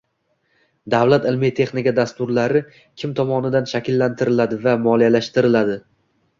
[0.93, 2.63] Davlat ilmiy-texnika dasturlari
[3.03, 5.81] kim tomonidan shakllantiriladi va moliyalashtiriladi?